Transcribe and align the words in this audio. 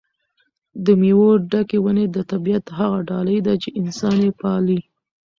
د 0.85 0.87
مېوو 1.01 1.29
ډکې 1.51 1.77
ونې 1.83 2.05
د 2.15 2.17
طبیعت 2.31 2.65
هغه 2.77 2.99
ډالۍ 3.09 3.39
ده 3.47 3.53
چې 3.61 3.69
انسان 3.81 4.15
یې 4.25 4.31
پالي. 4.39 4.79